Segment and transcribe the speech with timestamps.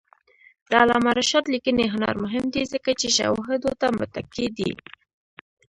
[0.69, 4.71] د علامه رشاد لیکنی هنر مهم دی ځکه چې شواهدو ته متکي دی.